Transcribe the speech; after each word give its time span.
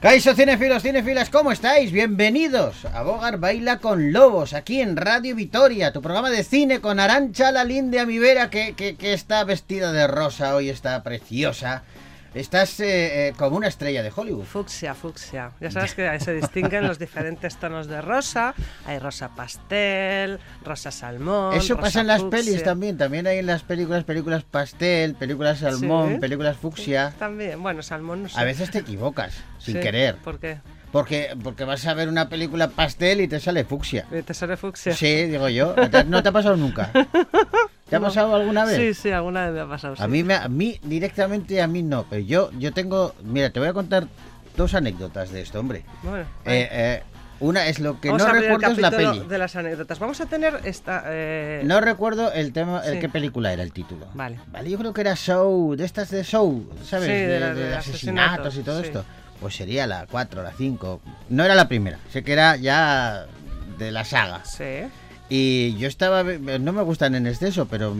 Caiso 0.00 0.32
cinefilos, 0.36 0.84
cinefilas, 0.84 1.28
¿cómo 1.28 1.50
estáis? 1.50 1.90
Bienvenidos 1.90 2.84
a 2.84 3.02
Bogar 3.02 3.38
Baila 3.38 3.78
con 3.78 4.12
Lobos, 4.12 4.52
aquí 4.52 4.80
en 4.80 4.96
Radio 4.96 5.34
Vitoria, 5.34 5.92
tu 5.92 6.00
programa 6.00 6.30
de 6.30 6.44
cine 6.44 6.80
con 6.80 7.00
Arancha 7.00 7.50
la 7.50 7.64
Linde 7.64 7.98
Amivera, 7.98 8.48
que, 8.48 8.74
que, 8.74 8.94
que 8.94 9.12
está 9.12 9.42
vestida 9.42 9.90
de 9.90 10.06
rosa, 10.06 10.54
hoy 10.54 10.70
está 10.70 11.02
preciosa. 11.02 11.82
Estás 12.34 12.78
eh, 12.80 13.28
eh, 13.28 13.32
como 13.36 13.56
una 13.56 13.68
estrella 13.68 14.02
de 14.02 14.12
Hollywood. 14.14 14.44
Fucsia, 14.44 14.94
fucsia. 14.94 15.52
Ya 15.60 15.70
sabes 15.70 15.94
que 15.94 16.20
se 16.20 16.34
distinguen 16.34 16.86
los 16.86 16.98
diferentes 16.98 17.56
tonos 17.56 17.86
de 17.88 18.00
rosa. 18.02 18.54
Hay 18.86 18.98
rosa 18.98 19.30
pastel, 19.34 20.38
rosa 20.64 20.90
salmón. 20.90 21.54
Eso 21.54 21.74
rosa 21.74 21.82
pasa 21.86 22.00
en 22.02 22.06
las 22.06 22.20
fucsia. 22.20 22.38
pelis 22.44 22.62
también. 22.62 22.96
También 22.98 23.26
hay 23.26 23.38
en 23.38 23.46
las 23.46 23.62
películas 23.62 24.04
películas 24.04 24.44
pastel, 24.44 25.14
películas 25.14 25.58
salmón, 25.60 26.14
Sí. 26.14 26.18
películas 26.20 26.56
fucsia. 26.56 27.14
También, 27.18 27.62
bueno, 27.62 27.82
salmón 27.82 28.24
no 28.24 28.28
sé. 28.28 28.38
A 28.38 28.44
veces 28.44 28.70
te 28.70 28.78
equivocas, 28.78 29.34
sin 29.58 29.74
Sí, 29.76 29.80
querer. 29.80 30.16
¿Por 30.16 30.38
qué? 30.38 30.58
Porque, 30.92 31.36
porque 31.42 31.64
vas 31.64 31.86
a 31.86 31.92
ver 31.94 32.08
una 32.08 32.28
película 32.30 32.68
pastel 32.68 33.20
y 33.20 33.28
te 33.28 33.40
sale 33.40 33.64
fucsia. 33.64 34.06
Eh, 34.10 34.22
¿Te 34.22 34.32
sale 34.32 34.56
fucsia? 34.56 34.94
Sí, 34.94 35.24
digo 35.24 35.48
yo. 35.50 35.74
¿No 35.76 35.90
te- 35.90 36.04
¿No 36.04 36.22
te 36.22 36.28
ha 36.30 36.32
pasado 36.32 36.56
nunca? 36.56 36.90
¿Te 37.88 37.96
ha 37.96 37.98
No. 37.98 38.06
pasa 38.06 38.20
alguna 38.22 38.64
vez? 38.64 38.76
Sí, 38.76 38.94
sí, 38.94 39.10
alguna 39.10 39.46
vez 39.46 39.54
me 39.54 39.60
ha 39.60 39.66
pasado. 39.68 39.94
A 39.98 40.06
mí, 40.08 40.22
me, 40.22 40.34
a 40.34 40.48
mí 40.48 40.78
directamente 40.82 41.60
a 41.62 41.66
mí 41.66 41.82
no, 41.82 42.04
pero 42.08 42.22
yo, 42.22 42.50
yo 42.58 42.72
tengo, 42.72 43.14
mira, 43.24 43.50
te 43.50 43.60
voy 43.60 43.68
a 43.68 43.72
contar 43.72 44.06
dos 44.56 44.74
anécdotas 44.74 45.30
de 45.30 45.40
esto, 45.40 45.60
hombre. 45.60 45.84
Bueno, 46.02 46.24
Eh, 46.44 46.68
eh, 46.70 47.02
una 47.40 47.66
es 47.68 47.78
lo 47.78 48.00
que 48.00 48.08
vamos 48.08 48.22
no 48.22 48.26
a 48.26 48.30
abrir 48.32 48.44
el 48.50 48.50
recuerdo 48.56 48.74
es 48.74 48.78
la 48.82 48.90
peli. 48.90 49.20
de 49.28 49.38
las 49.38 49.54
anécdotas. 49.56 49.98
Vamos 50.00 50.20
a 50.20 50.26
tener 50.26 50.60
esta... 50.64 51.04
eh, 51.06 51.62
No 51.64 51.80
recuerdo 51.80 52.32
el 52.32 52.52
tema, 52.52 52.82
el 52.84 52.94
Sí. 52.94 53.00
qué 53.00 53.08
película 53.08 53.52
era 53.52 53.62
el 53.62 53.72
título. 53.72 54.06
Vale. 54.14 54.38
Vale, 54.48 54.68
yo 54.70 54.76
creo 54.78 54.92
que 54.92 55.00
era 55.02 55.14
Show, 55.14 55.76
de 55.76 55.84
estas 55.84 56.10
de 56.10 56.24
Show, 56.24 56.68
¿sabes? 56.84 57.06
Sí, 57.06 57.12
de, 57.12 57.26
de 57.28 57.40
la- 57.40 57.54
de 57.54 57.64
de 57.68 57.74
asesinatos 57.76 58.32
asesinatos, 58.48 58.56
y 58.56 58.62
todo 58.62 58.80
sí. 58.80 58.86
esto. 58.88 59.04
Pues 59.40 59.54
sería 59.54 59.86
la 59.86 60.06
4, 60.10 60.42
la 60.42 60.50
5. 60.52 61.00
No 61.28 61.44
era 61.44 61.54
la 61.54 61.68
primera, 61.68 61.98
sé 62.10 62.24
que 62.24 62.32
era 62.32 62.56
ya 62.56 63.26
de 63.78 63.92
la 63.92 64.04
saga. 64.04 64.44
Sí. 64.44 64.64
Y 65.30 65.76
yo 65.76 65.88
estaba, 65.88 66.22
no 66.22 66.72
me 66.72 66.82
gustan 66.82 67.14
en 67.14 67.26
exceso, 67.26 67.66
pero 67.66 67.94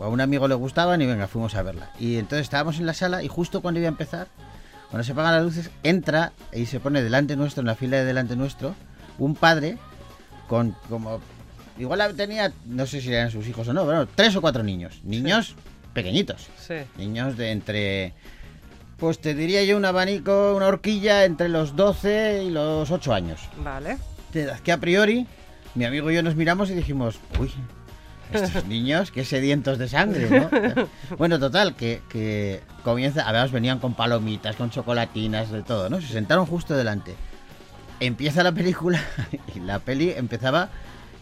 a 0.00 0.08
un 0.08 0.20
amigo 0.20 0.46
le 0.46 0.54
gustaban 0.54 1.00
y 1.00 1.06
venga, 1.06 1.26
fuimos 1.26 1.54
a 1.54 1.62
verla. 1.62 1.90
Y 1.98 2.16
entonces 2.16 2.42
estábamos 2.42 2.78
en 2.78 2.86
la 2.86 2.92
sala 2.92 3.22
y 3.22 3.28
justo 3.28 3.62
cuando 3.62 3.80
iba 3.80 3.88
a 3.88 3.90
empezar, 3.90 4.28
cuando 4.90 5.04
se 5.04 5.12
apagan 5.12 5.34
las 5.34 5.44
luces, 5.44 5.70
entra 5.82 6.32
y 6.52 6.66
se 6.66 6.78
pone 6.78 7.02
delante 7.02 7.34
nuestro, 7.34 7.62
en 7.62 7.68
la 7.68 7.76
fila 7.76 7.96
de 7.96 8.04
delante 8.04 8.36
nuestro, 8.36 8.74
un 9.18 9.34
padre 9.34 9.78
con 10.48 10.76
como... 10.88 11.20
Igual 11.78 12.14
tenía, 12.14 12.52
no 12.66 12.86
sé 12.86 13.00
si 13.00 13.12
eran 13.12 13.30
sus 13.30 13.46
hijos 13.48 13.68
o 13.68 13.72
no, 13.72 13.86
pero 13.86 14.06
tres 14.06 14.34
o 14.36 14.40
cuatro 14.40 14.62
niños. 14.62 15.00
Niños 15.04 15.54
pequeñiños. 15.92 16.46
Sí. 16.58 16.74
Niños 16.98 17.36
de 17.36 17.52
entre... 17.52 18.14
Pues 18.98 19.18
te 19.18 19.34
diría 19.34 19.62
yo 19.64 19.76
un 19.76 19.84
abanico, 19.84 20.54
una 20.56 20.68
horquilla 20.68 21.24
entre 21.24 21.48
los 21.50 21.76
12 21.76 22.44
y 22.44 22.50
los 22.50 22.90
8 22.90 23.12
años 23.12 23.40
Vale. 23.62 23.98
de 24.32 24.42
edad 24.42 24.58
que 24.60 24.72
a 24.72 24.78
priori 24.78 25.26
mi 25.76 25.84
amigo 25.84 26.10
y 26.10 26.14
yo 26.14 26.22
nos 26.22 26.34
miramos 26.34 26.70
y 26.70 26.74
dijimos, 26.74 27.18
uy, 27.38 27.52
estos 28.32 28.64
niños, 28.68 29.10
qué 29.10 29.24
sedientos 29.24 29.78
de 29.78 29.88
sangre, 29.88 30.28
¿no? 30.28 30.88
Bueno, 31.18 31.38
total, 31.38 31.76
que, 31.76 32.02
que 32.08 32.62
comienza, 32.82 33.28
además 33.28 33.52
venían 33.52 33.78
con 33.78 33.94
palomitas, 33.94 34.56
con 34.56 34.70
chocolatinas, 34.70 35.50
de 35.52 35.62
todo, 35.62 35.88
¿no? 35.88 36.00
Se 36.00 36.08
sentaron 36.08 36.46
justo 36.46 36.74
delante. 36.74 37.14
Empieza 38.00 38.42
la 38.42 38.52
película 38.52 39.00
y 39.54 39.60
la 39.60 39.78
peli 39.78 40.10
empezaba 40.10 40.70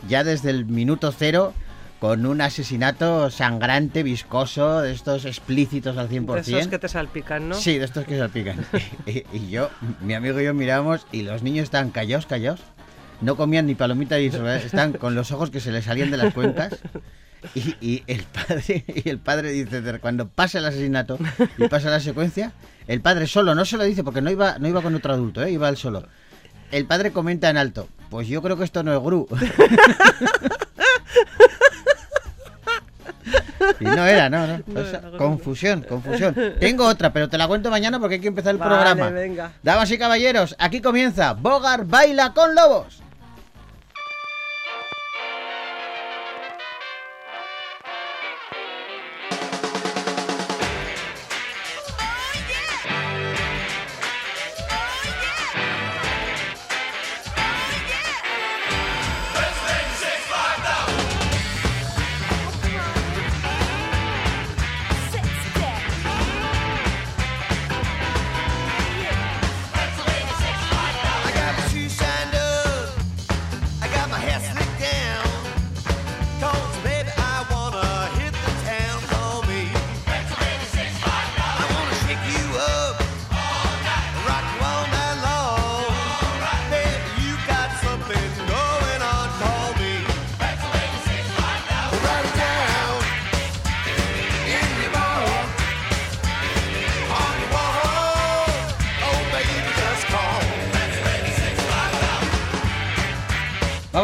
ya 0.08 0.24
desde 0.24 0.50
el 0.50 0.66
minuto 0.66 1.12
cero 1.12 1.52
con 2.00 2.26
un 2.26 2.40
asesinato 2.40 3.30
sangrante, 3.30 4.02
viscoso, 4.02 4.82
de 4.82 4.92
estos 4.92 5.24
explícitos 5.24 5.96
al 5.96 6.10
100%. 6.10 6.34
De 6.34 6.40
esos 6.40 6.68
que 6.68 6.78
te 6.78 6.88
salpican, 6.88 7.48
¿no? 7.48 7.54
Sí, 7.54 7.78
de 7.78 7.86
estos 7.86 8.04
que 8.04 8.18
salpican. 8.18 8.64
y, 9.06 9.24
y 9.32 9.48
yo, 9.48 9.70
mi 10.00 10.14
amigo 10.14 10.38
y 10.40 10.44
yo 10.44 10.52
miramos 10.52 11.06
y 11.12 11.22
los 11.22 11.42
niños 11.42 11.64
estaban 11.64 11.90
callados, 11.90 12.26
callados. 12.26 12.60
No 13.24 13.36
comían 13.36 13.66
ni 13.66 13.74
palomita 13.74 14.18
ni 14.18 14.30
sopa, 14.30 14.56
están 14.56 14.92
con 14.92 15.14
los 15.14 15.32
ojos 15.32 15.50
que 15.50 15.58
se 15.58 15.72
les 15.72 15.84
salían 15.84 16.10
de 16.10 16.18
las 16.18 16.34
cuencas. 16.34 16.76
Y, 17.54 17.74
y 17.80 18.02
el 18.06 18.22
padre 18.22 18.84
y 19.04 19.08
el 19.08 19.18
padre 19.18 19.50
dice 19.50 19.82
cuando 20.00 20.28
pasa 20.28 20.58
el 20.58 20.64
asesinato 20.66 21.18
y 21.58 21.68
pasa 21.68 21.90
la 21.90 22.00
secuencia, 22.00 22.52
el 22.86 23.00
padre 23.02 23.26
solo 23.26 23.54
no 23.54 23.64
se 23.64 23.76
lo 23.76 23.84
dice 23.84 24.02
porque 24.02 24.22
no 24.22 24.30
iba 24.30 24.58
no 24.58 24.68
iba 24.68 24.80
con 24.80 24.94
otro 24.94 25.12
adulto, 25.12 25.42
¿eh? 25.42 25.50
iba 25.50 25.68
él 25.68 25.76
solo. 25.76 26.06
El 26.70 26.86
padre 26.86 27.12
comenta 27.12 27.50
en 27.50 27.56
alto, 27.58 27.88
pues 28.10 28.28
yo 28.28 28.40
creo 28.42 28.56
que 28.56 28.64
esto 28.64 28.82
no 28.82 28.94
es 28.94 29.00
Gru. 29.02 29.26
Y 33.80 33.84
no 33.84 34.06
era, 34.06 34.28
no, 34.28 34.46
no. 34.46 34.80
Era 34.80 35.00
confusión, 35.16 35.82
confusión. 35.88 36.34
Tengo 36.60 36.86
otra, 36.86 37.12
pero 37.12 37.28
te 37.28 37.38
la 37.38 37.48
cuento 37.48 37.70
mañana 37.70 37.98
porque 37.98 38.16
hay 38.16 38.20
que 38.20 38.28
empezar 38.28 38.52
el 38.52 38.58
Vale, 38.58 38.74
programa. 38.74 39.10
venga. 39.10 39.52
Damas 39.62 39.90
y 39.90 39.98
caballeros, 39.98 40.54
aquí 40.58 40.80
comienza 40.80 41.32
Bogar 41.32 41.86
Baila 41.86 42.32
con 42.34 42.54
Lobos. 42.54 43.02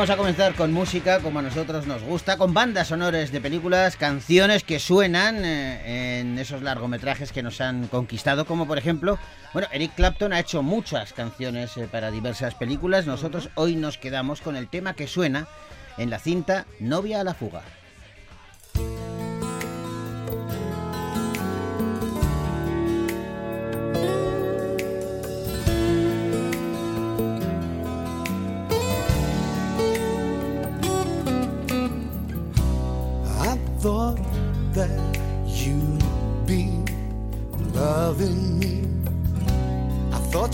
Vamos 0.01 0.15
a 0.15 0.17
comenzar 0.17 0.55
con 0.55 0.73
música 0.73 1.19
como 1.19 1.41
a 1.41 1.43
nosotros 1.43 1.87
nos 1.87 2.03
gusta, 2.03 2.39
con 2.39 2.55
bandas 2.55 2.89
sonores 2.89 3.33
de 3.33 3.41
películas, 3.43 3.99
canciones 3.99 4.65
que 4.65 4.79
suenan 4.79 5.45
eh, 5.45 6.21
en 6.21 6.39
esos 6.39 6.63
largometrajes 6.63 7.33
que 7.33 7.43
nos 7.43 7.61
han 7.61 7.87
conquistado, 7.87 8.47
como 8.47 8.67
por 8.67 8.79
ejemplo, 8.79 9.19
bueno, 9.53 9.69
Eric 9.73 9.95
Clapton 9.97 10.33
ha 10.33 10.41
hecho 10.41 10.63
muchas 10.63 11.13
canciones 11.13 11.77
eh, 11.77 11.87
para 11.87 12.11
diversas 12.11 12.55
películas. 12.55 13.07
Nosotros 13.07 13.51
hoy 13.57 13.77
nos 13.77 13.99
quedamos 13.99 14.41
con 14.41 14.57
el 14.57 14.69
tema 14.69 14.95
que 14.95 15.07
suena 15.07 15.49
en 15.99 16.09
la 16.09 16.19
cinta 16.19 16.65
Novia 16.79 17.21
a 17.21 17.25
la 17.25 17.35
fuga. 17.35 17.61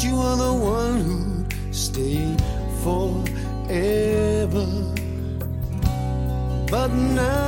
You 0.07 0.15
were 0.15 0.37
the 0.37 0.55
one 0.55 1.01
who 1.01 1.19
stayed 1.73 2.41
forever. 2.83 4.67
But 6.71 6.91
now 6.93 7.46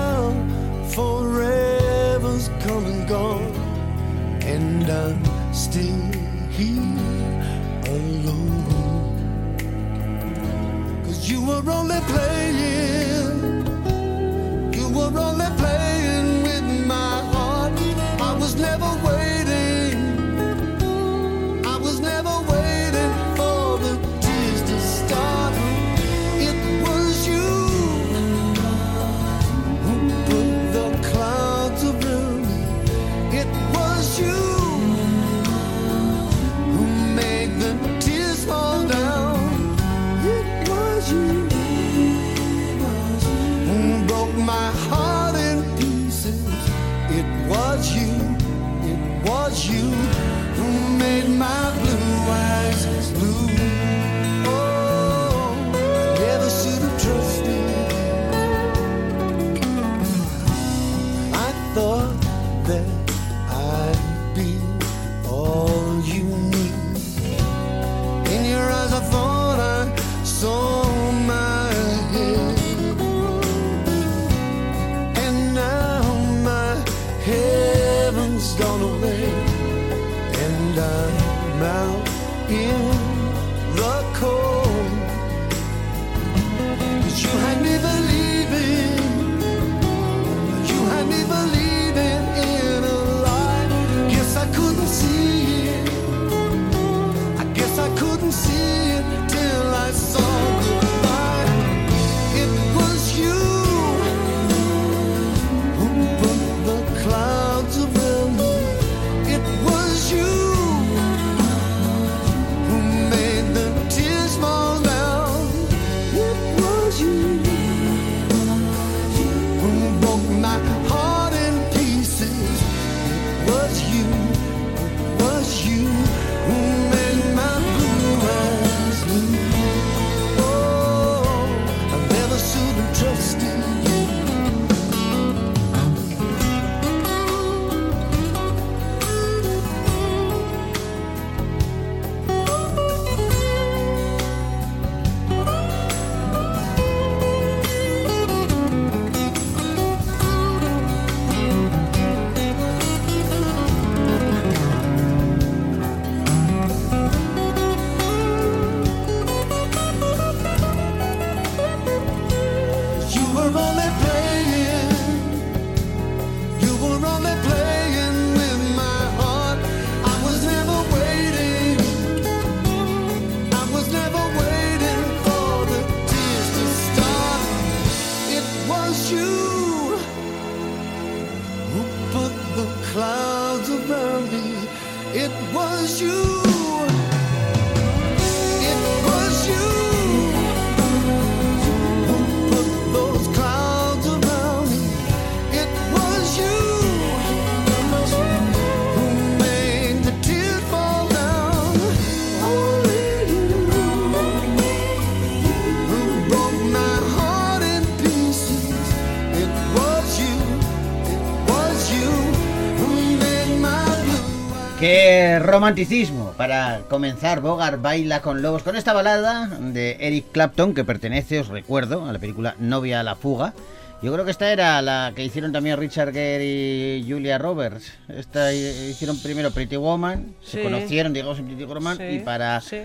romanticismo 215.63 216.35
para 216.37 216.83
comenzar 216.89 217.41
Bogart 217.41 217.83
baila 217.83 218.23
con 218.23 218.43
lobos 218.43 218.63
con 218.63 218.77
esta 218.77 218.93
balada 218.93 219.49
de 219.59 219.97
Eric 219.99 220.27
Clapton 220.31 220.73
que 220.73 220.85
pertenece, 220.85 221.41
os 221.41 221.49
recuerdo, 221.49 222.07
a 222.09 222.13
la 222.13 222.21
película 222.21 222.55
Novia 222.61 223.01
a 223.01 223.03
la 223.03 223.17
fuga. 223.17 223.55
Yo 224.01 224.13
creo 224.13 224.25
que 224.25 224.31
esta 224.31 224.53
era 224.53 224.81
la 224.83 225.11
que 225.17 225.25
hicieron 225.25 225.51
también 225.51 225.77
Richard 225.77 226.13
Gere 226.13 226.99
y 226.99 227.05
Julia 227.11 227.39
Roberts. 227.39 227.91
Esta 228.07 228.53
hi- 228.55 228.91
hicieron 228.91 229.19
primero 229.19 229.51
Pretty 229.51 229.75
Woman, 229.77 230.37
se 230.45 230.63
conocieron, 230.63 231.13
digamos, 231.13 231.41
en 231.41 231.47
Pretty 231.47 231.65
Woman 231.65 231.97
Sí, 231.97 232.05
y 232.05 232.19
para 232.21 232.61
sí. 232.61 232.83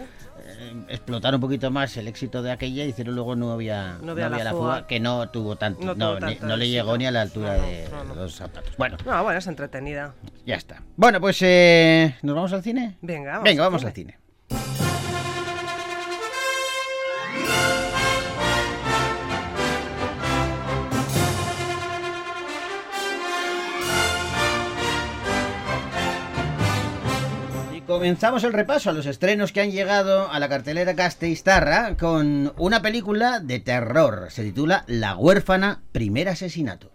Eh, 0.60 0.74
explotar 0.89 1.33
un 1.36 1.41
poquito 1.41 1.69
más 1.72 1.95
el 1.98 2.07
éxito 2.07 2.41
de 2.43 2.51
aquella 2.51 2.86
hicieron 2.86 3.15
luego 3.15 3.36
Novia, 3.36 3.98
Novia 4.01 4.27
a 4.27 4.29
la 4.29 4.38
fuga. 4.38 4.51
fuga, 4.51 4.88
que 4.88 5.00
no 5.00 5.29
tuvo 5.29 5.55
tanto, 5.55 5.81
No 5.86 5.95
no, 5.95 6.17
tuvo 6.17 6.27
ni- 6.27 6.36
tanto 6.36 6.48
no 6.48 6.57
le 6.57 6.69
llegó 6.69 6.98
ni 6.98 7.05
a 7.05 7.12
la 7.12 7.22
altura 7.22 7.57
No, 7.57 7.62
no, 7.62 7.67
de 7.67 7.89
no, 7.89 8.03
no. 8.03 8.15
los 8.15 8.36
zapatos. 8.36 8.75
Bueno, 8.77 8.98
No, 9.05 9.24
bueno, 9.24 9.39
es 9.39 9.48
entretenida. 9.48 10.13
ya 10.45 10.55
está. 10.55 10.81
Bueno, 10.95 11.19
pues 11.22 11.38
eh, 11.41 12.15
¿nos 12.22 12.36
vamos 12.36 12.53
al 12.53 12.63
cine? 12.63 12.98
Venga, 13.01 13.31
vamos 13.39 13.43
Venga, 13.43 13.65
al 13.67 13.93
cine. 13.93 14.17
Comenzamos 27.93 28.43
el 28.43 28.53
repaso 28.53 28.89
a 28.89 28.93
los 28.93 29.05
estrenos 29.05 29.51
que 29.51 29.62
han 29.62 29.69
llegado 29.69 30.31
a 30.31 30.39
la 30.39 30.50
cartelera 30.50 30.95
Casteistarra 30.95 31.95
con 31.95 32.51
una 32.57 32.81
película 32.81 33.39
de 33.39 33.59
terror. 33.59 34.29
Se 34.31 34.43
titula 34.43 34.83
La 34.88 35.15
huérfana, 35.15 35.83
primer 35.91 36.27
asesinato. 36.27 36.91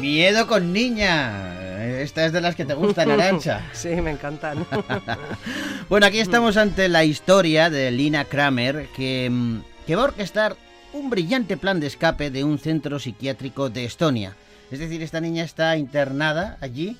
Miedo 0.00 0.46
con 0.46 0.72
niña. 0.72 1.59
Esta 2.00 2.24
es 2.24 2.32
de 2.32 2.40
las 2.40 2.56
que 2.56 2.64
te 2.64 2.72
gustan, 2.72 3.10
Arancha. 3.10 3.60
Sí, 3.72 3.88
me 3.88 4.10
encantan. 4.10 4.66
Bueno, 5.90 6.06
aquí 6.06 6.20
estamos 6.20 6.56
ante 6.56 6.88
la 6.88 7.04
historia 7.04 7.68
de 7.68 7.90
Lina 7.90 8.24
Kramer, 8.24 8.86
que, 8.96 9.28
mm, 9.30 9.58
que 9.86 9.96
va 9.96 10.02
a 10.02 10.04
orquestar 10.06 10.56
un 10.92 11.10
brillante 11.10 11.56
plan 11.56 11.78
de 11.78 11.88
escape 11.88 12.30
de 12.30 12.44
un 12.44 12.58
centro 12.58 12.98
psiquiátrico 12.98 13.68
de 13.68 13.84
Estonia. 13.84 14.34
Es 14.70 14.78
decir, 14.78 15.02
esta 15.02 15.20
niña 15.20 15.44
está 15.44 15.76
internada 15.76 16.56
allí 16.60 16.96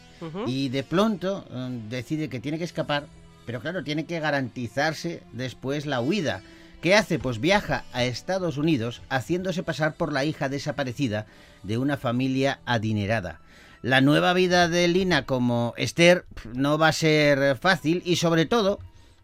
y 0.46 0.68
de 0.68 0.82
pronto 0.82 1.46
mm, 1.50 1.88
decide 1.88 2.28
que 2.28 2.40
tiene 2.40 2.58
que 2.58 2.64
escapar, 2.64 3.06
pero 3.46 3.60
claro, 3.60 3.82
tiene 3.82 4.04
que 4.04 4.20
garantizarse 4.20 5.22
después 5.32 5.86
la 5.86 6.00
huida. 6.00 6.42
¿Qué 6.82 6.94
hace? 6.94 7.18
Pues 7.18 7.40
viaja 7.40 7.84
a 7.92 8.04
Estados 8.04 8.58
Unidos 8.58 9.02
haciéndose 9.08 9.62
pasar 9.62 9.94
por 9.94 10.12
la 10.12 10.24
hija 10.24 10.48
desaparecida 10.48 11.26
de 11.62 11.78
una 11.78 11.96
familia 11.96 12.60
adinerada. 12.66 13.40
La 13.82 14.00
nueva 14.00 14.34
vida 14.34 14.68
de 14.68 14.88
Lina 14.88 15.24
como 15.24 15.72
Esther 15.76 16.26
no 16.52 16.76
va 16.76 16.88
a 16.88 16.92
ser 16.92 17.56
fácil 17.56 18.02
y 18.04 18.16
sobre 18.16 18.44
todo 18.44 18.78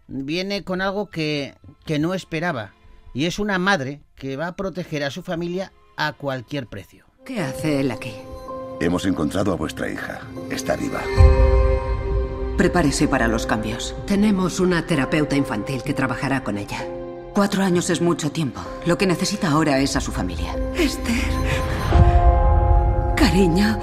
viene 0.08 0.64
con 0.64 0.80
algo 0.80 1.10
que, 1.10 1.54
que 1.84 1.98
no 1.98 2.14
esperaba. 2.14 2.72
Y 3.12 3.26
es 3.26 3.38
una 3.38 3.58
madre 3.58 4.00
que 4.14 4.36
va 4.36 4.48
a 4.48 4.56
proteger 4.56 5.04
a 5.04 5.10
su 5.10 5.22
familia 5.22 5.72
a 5.96 6.12
cualquier 6.12 6.66
precio. 6.66 7.04
¿Qué 7.24 7.40
hace 7.40 7.80
él 7.80 7.90
aquí? 7.90 8.14
Hemos 8.80 9.06
encontrado 9.06 9.52
a 9.52 9.56
vuestra 9.56 9.90
hija. 9.90 10.20
Está 10.50 10.76
viva. 10.76 11.02
Prepárese 12.56 13.08
para 13.08 13.28
los 13.28 13.46
cambios. 13.46 13.94
Tenemos 14.06 14.60
una 14.60 14.86
terapeuta 14.86 15.36
infantil 15.36 15.82
que 15.82 15.92
trabajará 15.92 16.42
con 16.42 16.56
ella. 16.56 16.86
Cuatro 17.34 17.62
años 17.62 17.90
es 17.90 18.00
mucho 18.00 18.32
tiempo. 18.32 18.62
Lo 18.86 18.96
que 18.96 19.06
necesita 19.06 19.50
ahora 19.50 19.78
es 19.80 19.96
a 19.96 20.00
su 20.00 20.12
familia. 20.12 20.56
Esther. 20.74 21.28
Cariño, 23.16 23.78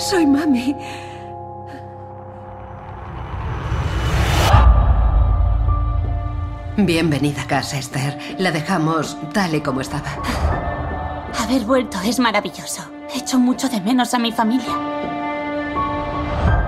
soy 0.00 0.26
mami. 0.26 0.74
Bienvenida 6.78 7.42
a 7.42 7.46
casa, 7.46 7.78
Esther. 7.78 8.18
La 8.38 8.50
dejamos 8.50 9.18
tal 9.34 9.54
y 9.54 9.60
como 9.60 9.82
estaba. 9.82 10.08
Haber 11.38 11.64
vuelto 11.66 11.98
es 12.00 12.18
maravilloso. 12.18 12.82
Echo 13.14 13.38
mucho 13.38 13.68
de 13.68 13.82
menos 13.82 14.14
a 14.14 14.18
mi 14.18 14.32
familia. 14.32 14.72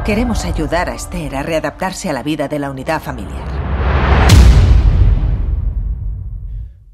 Queremos 0.04 0.44
ayudar 0.44 0.90
a 0.90 0.94
Esther 0.94 1.34
a 1.34 1.42
readaptarse 1.42 2.10
a 2.10 2.12
la 2.12 2.22
vida 2.22 2.48
de 2.48 2.58
la 2.58 2.70
unidad 2.70 3.00
familiar. 3.00 3.51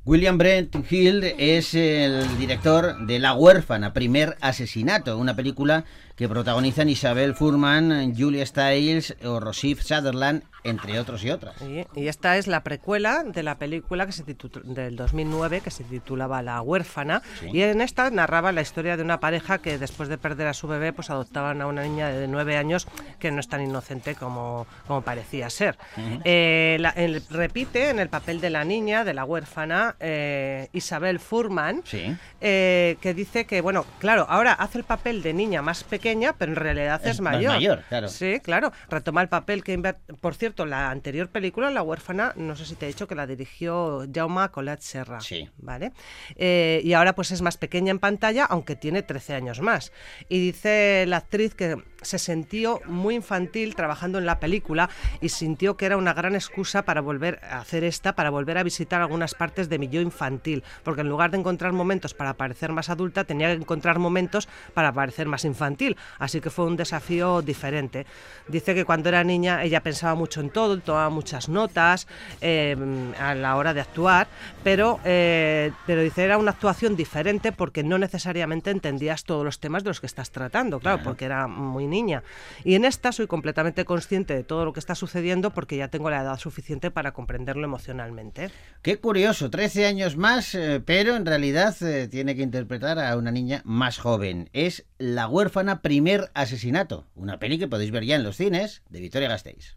William 0.08 0.38
Brent 0.38 0.90
Hill 0.90 1.22
es 1.36 1.74
el 1.74 2.38
director 2.38 2.96
de 3.04 3.18
La 3.18 3.34
huérfana, 3.34 3.92
primer 3.92 4.38
asesinato, 4.40 5.18
una 5.18 5.36
película 5.36 5.84
que 6.16 6.30
protagonizan 6.30 6.88
Isabel 6.88 7.34
Furman, 7.34 8.16
Julia 8.16 8.46
Stiles 8.46 9.14
o 9.22 9.38
Rossif 9.38 9.82
Sutherland, 9.82 10.44
entre 10.68 10.98
otros 10.98 11.24
y 11.24 11.30
otras. 11.30 11.60
Y, 11.62 11.86
y 11.94 12.08
esta 12.08 12.36
es 12.36 12.46
la 12.46 12.62
precuela 12.62 13.22
de 13.24 13.42
la 13.42 13.56
película 13.58 14.06
que 14.06 14.12
se 14.12 14.24
del 14.64 14.96
2009 14.96 15.60
que 15.60 15.70
se 15.70 15.84
titulaba 15.84 16.42
La 16.42 16.60
huérfana 16.62 17.22
y 17.52 17.62
en 17.62 17.80
esta 17.80 18.10
narraba 18.10 18.52
la 18.52 18.60
historia 18.60 18.96
de 18.96 19.02
una 19.02 19.20
pareja 19.20 19.58
que 19.58 19.78
después 19.78 20.08
de 20.08 20.18
perder 20.18 20.46
a 20.48 20.54
su 20.54 20.68
bebé 20.68 20.92
pues 20.92 21.10
adoptaban 21.10 21.60
a 21.62 21.66
una 21.66 21.82
niña 21.82 22.08
de 22.08 22.28
nueve 22.28 22.56
años 22.56 22.86
que 23.18 23.30
no 23.30 23.40
es 23.40 23.48
tan 23.48 23.62
inocente 23.62 24.14
como, 24.14 24.66
como 24.86 25.02
parecía 25.02 25.50
ser. 25.50 25.76
Eh, 26.24 26.76
la- 26.80 26.90
el- 26.90 27.22
repite 27.30 27.90
en 27.90 27.98
el 27.98 28.08
papel 28.08 28.40
de 28.40 28.50
la 28.50 28.64
niña, 28.64 29.04
de 29.04 29.14
la 29.14 29.24
huérfana, 29.24 29.96
eh, 30.00 30.68
Isabel 30.72 31.18
Furman, 31.20 31.82
Sí. 31.84 32.14
eh, 32.40 32.96
que 33.00 33.14
dice 33.14 33.46
que, 33.46 33.60
bueno, 33.60 33.84
claro, 33.98 34.26
ahora 34.28 34.52
hace 34.52 34.78
el 34.78 34.84
papel 34.84 35.22
de 35.22 35.32
niña 35.32 35.62
más 35.62 35.84
pequeña, 35.84 36.34
pero 36.36 36.52
en 36.52 36.56
realidad 36.56 37.00
es, 37.04 37.12
Es 37.16 37.20
mayor. 37.20 37.54
mayor, 37.54 37.82
claro. 37.88 38.08
Sí, 38.08 38.40
claro. 38.42 38.72
Retoma 38.90 39.22
el 39.22 39.28
papel 39.28 39.64
que, 39.64 39.78
por 40.20 40.34
cierto, 40.34 40.57
la 40.66 40.90
anterior 40.90 41.28
película, 41.28 41.70
La 41.70 41.82
huérfana, 41.82 42.32
no 42.36 42.56
sé 42.56 42.64
si 42.64 42.74
te 42.74 42.86
he 42.86 42.88
dicho 42.88 43.06
que 43.06 43.14
la 43.14 43.26
dirigió 43.26 44.06
Jaume 44.12 44.48
Colat 44.50 44.80
Serra. 44.80 45.20
Sí. 45.20 45.48
¿Vale? 45.58 45.92
Eh, 46.36 46.80
y 46.84 46.92
ahora 46.92 47.14
pues 47.14 47.30
es 47.30 47.42
más 47.42 47.56
pequeña 47.56 47.90
en 47.90 47.98
pantalla, 47.98 48.44
aunque 48.44 48.76
tiene 48.76 49.02
13 49.02 49.34
años 49.34 49.60
más. 49.60 49.92
Y 50.28 50.40
dice 50.40 51.04
la 51.06 51.18
actriz 51.18 51.54
que 51.54 51.76
se 52.02 52.18
sintió 52.18 52.80
muy 52.86 53.16
infantil 53.16 53.74
trabajando 53.74 54.18
en 54.18 54.26
la 54.26 54.40
película 54.40 54.88
y 55.20 55.30
sintió 55.30 55.76
que 55.76 55.86
era 55.86 55.96
una 55.96 56.14
gran 56.14 56.34
excusa 56.34 56.84
para 56.84 57.00
volver 57.00 57.40
a 57.42 57.60
hacer 57.60 57.84
esta, 57.84 58.14
para 58.14 58.30
volver 58.30 58.58
a 58.58 58.62
visitar 58.62 59.00
algunas 59.00 59.34
partes 59.34 59.68
de 59.68 59.78
mi 59.78 59.88
yo 59.88 60.00
infantil, 60.00 60.62
porque 60.84 61.00
en 61.00 61.08
lugar 61.08 61.30
de 61.30 61.38
encontrar 61.38 61.72
momentos 61.72 62.14
para 62.14 62.34
parecer 62.34 62.72
más 62.72 62.88
adulta, 62.88 63.24
tenía 63.24 63.48
que 63.48 63.54
encontrar 63.54 63.98
momentos 63.98 64.48
para 64.74 64.92
parecer 64.92 65.26
más 65.26 65.44
infantil, 65.44 65.96
así 66.18 66.40
que 66.40 66.50
fue 66.50 66.66
un 66.66 66.76
desafío 66.76 67.42
diferente. 67.42 68.06
Dice 68.46 68.74
que 68.74 68.84
cuando 68.84 69.08
era 69.08 69.24
niña 69.24 69.64
ella 69.64 69.82
pensaba 69.82 70.14
mucho 70.14 70.37
en 70.38 70.50
todo, 70.50 70.78
tomaba 70.78 71.10
muchas 71.10 71.48
notas 71.48 72.06
eh, 72.40 72.76
a 73.20 73.34
la 73.34 73.56
hora 73.56 73.74
de 73.74 73.80
actuar, 73.80 74.28
pero, 74.64 75.00
eh, 75.04 75.72
pero 75.86 76.02
dice 76.02 76.24
era 76.24 76.38
una 76.38 76.52
actuación 76.52 76.96
diferente 76.96 77.52
porque 77.52 77.82
no 77.82 77.98
necesariamente 77.98 78.70
entendías 78.70 79.24
todos 79.24 79.44
los 79.44 79.60
temas 79.60 79.84
de 79.84 79.90
los 79.90 80.00
que 80.00 80.06
estás 80.06 80.30
tratando, 80.30 80.80
claro, 80.80 81.02
porque 81.02 81.24
era 81.24 81.46
muy 81.46 81.86
niña. 81.86 82.22
Y 82.64 82.74
en 82.74 82.84
esta 82.84 83.12
soy 83.12 83.26
completamente 83.26 83.84
consciente 83.84 84.34
de 84.34 84.44
todo 84.44 84.64
lo 84.64 84.72
que 84.72 84.80
está 84.80 84.94
sucediendo 84.94 85.50
porque 85.50 85.76
ya 85.76 85.88
tengo 85.88 86.10
la 86.10 86.22
edad 86.22 86.38
suficiente 86.38 86.90
para 86.90 87.12
comprenderlo 87.12 87.64
emocionalmente. 87.64 88.50
Qué 88.82 88.98
curioso, 88.98 89.50
13 89.50 89.86
años 89.86 90.16
más, 90.16 90.54
eh, 90.54 90.80
pero 90.84 91.16
en 91.16 91.26
realidad 91.26 91.74
eh, 91.82 92.08
tiene 92.08 92.36
que 92.36 92.42
interpretar 92.42 92.98
a 92.98 93.16
una 93.16 93.30
niña 93.30 93.62
más 93.64 93.98
joven. 93.98 94.50
Es 94.52 94.86
La 94.98 95.28
huérfana 95.28 95.82
primer 95.82 96.30
asesinato, 96.34 97.06
una 97.14 97.38
peli 97.38 97.58
que 97.58 97.68
podéis 97.68 97.90
ver 97.90 98.04
ya 98.04 98.16
en 98.16 98.24
los 98.24 98.36
cines 98.36 98.82
de 98.88 99.00
Victoria 99.00 99.28
Gasteiz. 99.28 99.76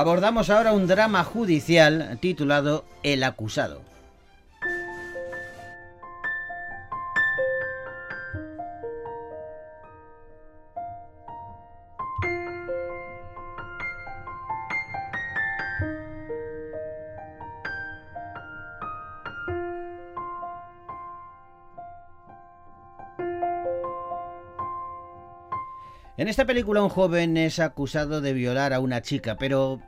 Abordamos 0.00 0.48
ahora 0.48 0.72
un 0.72 0.86
drama 0.86 1.24
judicial 1.24 2.16
titulado 2.22 2.86
El 3.02 3.22
acusado. 3.22 3.89
En 26.20 26.28
esta 26.28 26.44
película 26.44 26.82
un 26.82 26.90
joven 26.90 27.38
es 27.38 27.60
acusado 27.60 28.20
de 28.20 28.34
violar 28.34 28.74
a 28.74 28.80
una 28.80 29.00
chica, 29.00 29.38
pero 29.38 29.80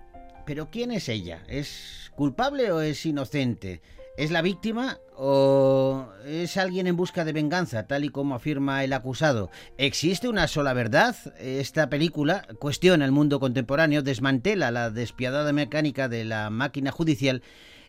pero 0.46 0.70
¿quién 0.70 0.90
es 0.90 1.10
ella? 1.10 1.42
¿Es 1.46 2.10
culpable 2.16 2.72
o 2.72 2.80
es 2.80 3.04
inocente? 3.04 3.82
¿Es 4.16 4.30
la 4.30 4.40
víctima 4.40 4.98
o 5.14 6.08
es 6.24 6.56
alguien 6.56 6.86
en 6.86 6.96
busca 6.96 7.26
de 7.26 7.34
venganza, 7.34 7.86
tal 7.86 8.06
y 8.06 8.08
como 8.08 8.34
afirma 8.34 8.82
el 8.82 8.94
acusado? 8.94 9.50
¿Existe 9.76 10.26
una 10.26 10.48
sola 10.48 10.72
verdad? 10.72 11.14
Esta 11.38 11.90
película 11.90 12.46
cuestiona 12.58 13.04
el 13.04 13.12
mundo 13.12 13.38
contemporáneo, 13.38 14.02
desmantela 14.02 14.70
la 14.70 14.88
despiadada 14.88 15.52
mecánica 15.52 16.08
de 16.08 16.24
la 16.24 16.48
máquina 16.48 16.92
judicial 16.92 17.42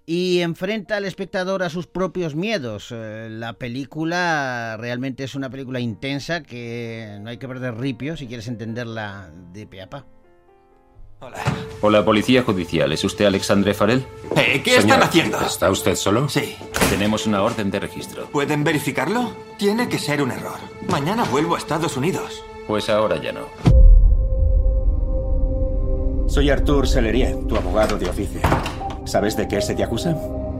y 0.05 0.41
enfrenta 0.41 0.97
al 0.97 1.05
espectador 1.05 1.63
a 1.63 1.69
sus 1.69 1.87
propios 1.87 2.35
miedos. 2.35 2.89
Eh, 2.91 3.27
La 3.31 3.53
película 3.53 4.75
realmente 4.77 5.23
es 5.23 5.35
una 5.35 5.49
película 5.49 5.79
intensa 5.79 6.43
que 6.43 7.17
no 7.21 7.29
hay 7.29 7.37
que 7.37 7.47
perder 7.47 7.75
ripio 7.77 8.17
si 8.17 8.27
quieres 8.27 8.47
entenderla 8.47 9.29
de 9.53 9.67
pe 9.67 9.81
a 9.81 9.89
pa. 9.89 10.05
Hola, 11.79 12.03
Policía 12.03 12.43
Judicial. 12.43 12.91
¿Es 12.91 13.03
usted 13.05 13.23
Alexandre 13.25 13.73
Farel? 13.73 14.05
Eh, 14.35 14.61
¿Qué 14.61 14.75
están 14.75 15.01
haciendo? 15.01 15.39
¿Está 15.39 15.71
usted 15.71 15.95
solo? 15.95 16.27
Sí. 16.27 16.57
Tenemos 16.89 17.25
una 17.25 17.41
orden 17.41 17.71
de 17.71 17.79
registro. 17.79 18.25
¿Pueden 18.25 18.65
verificarlo? 18.65 19.31
Tiene 19.57 19.87
que 19.87 19.99
ser 19.99 20.21
un 20.21 20.31
error. 20.31 20.57
Mañana 20.89 21.23
vuelvo 21.23 21.55
a 21.55 21.59
Estados 21.59 21.95
Unidos. 21.95 22.43
Pues 22.67 22.89
ahora 22.89 23.21
ya 23.21 23.31
no. 23.31 23.47
Soy 26.27 26.49
Artur 26.49 26.87
Selerier, 26.87 27.37
tu 27.47 27.55
abogado 27.55 27.97
de 27.97 28.09
oficio. 28.09 28.41
¿Sabes 29.05 29.35
de 29.35 29.47
qué 29.47 29.61
se 29.61 29.75
te 29.75 29.83
acusa? 29.83 30.15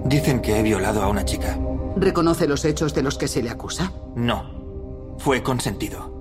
Dicen 0.05 0.41
que 0.41 0.59
he 0.59 0.63
violado 0.63 1.01
a 1.01 1.07
una 1.07 1.23
chica. 1.23 1.57
¿Reconoce 1.95 2.47
los 2.47 2.65
hechos 2.65 2.93
de 2.93 3.03
los 3.03 3.17
que 3.17 3.27
se 3.27 3.41
le 3.41 3.49
acusa? 3.49 3.91
No. 4.15 5.15
Fue 5.17 5.41
consentido. 5.41 6.11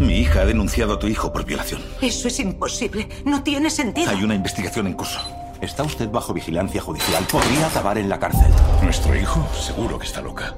Mi 0.00 0.14
hija 0.18 0.40
ha 0.40 0.46
denunciado 0.46 0.94
a 0.94 0.98
tu 0.98 1.06
hijo 1.06 1.32
por 1.32 1.44
violación. 1.44 1.82
Eso 2.00 2.28
es 2.28 2.40
imposible. 2.40 3.08
No 3.24 3.42
tiene 3.42 3.70
sentido. 3.70 4.10
Hay 4.10 4.24
una 4.24 4.34
investigación 4.34 4.86
en 4.86 4.94
curso. 4.94 5.20
Está 5.60 5.82
usted 5.82 6.10
bajo 6.10 6.32
vigilancia 6.32 6.80
judicial. 6.80 7.22
Podría 7.30 7.66
acabar 7.66 7.98
en 7.98 8.08
la 8.08 8.18
cárcel. 8.18 8.50
Nuestro 8.82 9.14
hijo 9.14 9.46
seguro 9.54 9.98
que 9.98 10.06
está 10.06 10.22
loca. 10.22 10.54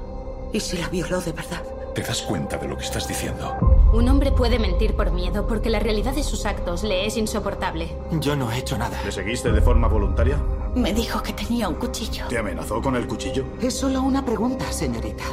¿Y 0.53 0.59
si 0.61 0.77
la 0.77 0.87
violó 0.87 1.19
de 1.19 1.33
verdad? 1.33 1.61
¿Te 1.93 2.01
das 2.01 2.21
cuenta 2.23 2.57
de 2.57 2.67
lo 2.67 2.77
que 2.77 2.85
estás 2.85 3.07
diciendo? 3.07 3.55
Un 3.93 4.07
hombre 4.09 4.31
puede 4.31 4.57
mentir 4.57 4.95
por 4.95 5.11
miedo 5.11 5.45
porque 5.45 5.69
la 5.69 5.79
realidad 5.79 6.15
de 6.15 6.23
sus 6.23 6.45
actos 6.45 6.83
le 6.83 7.05
es 7.05 7.17
insoportable. 7.17 7.89
Yo 8.19 8.35
no 8.35 8.51
he 8.51 8.57
hecho 8.57 8.77
nada. 8.77 8.99
¿Le 9.03 9.11
seguiste 9.11 9.51
de 9.51 9.61
forma 9.61 9.87
voluntaria? 9.87 10.37
Me 10.75 10.91
dijo 10.91 11.21
que 11.21 11.33
tenía 11.33 11.69
un 11.69 11.75
cuchillo. 11.75 12.25
¿Te 12.29 12.37
amenazó 12.39 12.81
con 12.81 12.95
el 12.95 13.05
cuchillo? 13.07 13.45
Es 13.61 13.75
solo 13.75 14.01
una 14.01 14.25
pregunta, 14.25 14.71
señorita. 14.71 15.23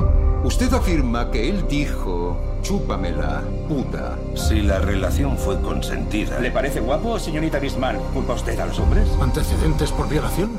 Usted 0.44 0.72
afirma 0.74 1.30
que 1.30 1.48
él 1.48 1.66
dijo, 1.66 2.36
chúpamela, 2.62 3.42
puta. 3.66 4.18
Si 4.34 4.60
la 4.60 4.78
relación 4.80 5.38
fue 5.38 5.60
consentida. 5.62 6.38
¿Le 6.40 6.50
parece 6.50 6.80
guapo, 6.80 7.18
señorita 7.18 7.58
Bismarck? 7.58 8.00
¿Culpa 8.12 8.34
usted 8.34 8.58
a 8.60 8.66
los 8.66 8.78
hombres? 8.78 9.08
¿Antecedentes 9.20 9.90
por 9.92 10.08
violación? 10.08 10.50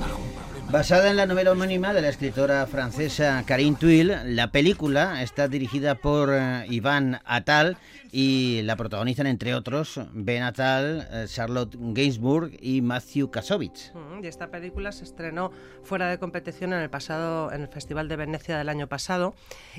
Basada 0.72 1.10
en 1.10 1.18
la 1.18 1.26
novela 1.26 1.52
homónima 1.52 1.94
de 1.94 2.02
la 2.02 2.08
escritora 2.08 2.66
francesa 2.66 3.44
Karine 3.46 3.76
Tuile, 3.78 4.24
la 4.24 4.54
película 4.54 5.22
está 5.22 5.50
dirigida 5.50 5.96
por 5.96 6.30
eh, 6.32 6.66
Iván 6.70 7.20
Atal 7.26 7.76
y 8.14 8.62
la 8.64 8.78
protagonizan 8.78 9.28
entre 9.28 9.54
otros 9.54 10.00
Ben 10.14 10.44
Atal, 10.44 11.08
eh, 11.12 11.26
Charlotte 11.28 11.76
Gainsbourg 11.78 12.52
y 12.62 12.82
Matthew 12.82 13.32
Kasovitz. 13.32 13.92
Mm, 13.94 14.24
Y 14.24 14.28
esta 14.28 14.50
película 14.50 14.94
se 14.94 15.04
estrenó 15.04 15.52
fuera 15.84 16.10
de 16.10 16.20
competición 16.20 16.72
en 16.72 16.80
el 16.80 16.90
pasado, 16.90 17.52
en 17.52 17.64
el 17.64 17.68
Festival 17.68 18.08
de 18.08 18.16
Venecia 18.16 18.58
del 18.58 18.70
año 18.70 18.88
pasado. 18.88 19.36